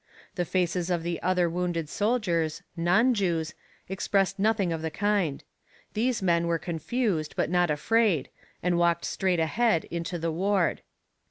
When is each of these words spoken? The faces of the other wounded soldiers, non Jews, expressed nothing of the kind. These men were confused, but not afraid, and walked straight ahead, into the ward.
The 0.33 0.45
faces 0.45 0.89
of 0.89 1.03
the 1.03 1.21
other 1.21 1.47
wounded 1.47 1.87
soldiers, 1.87 2.63
non 2.75 3.13
Jews, 3.13 3.53
expressed 3.87 4.39
nothing 4.39 4.73
of 4.73 4.81
the 4.81 4.89
kind. 4.89 5.43
These 5.93 6.23
men 6.23 6.47
were 6.47 6.57
confused, 6.57 7.35
but 7.35 7.51
not 7.51 7.69
afraid, 7.69 8.29
and 8.63 8.79
walked 8.79 9.05
straight 9.05 9.39
ahead, 9.39 9.83
into 9.91 10.17
the 10.17 10.31
ward. 10.31 10.81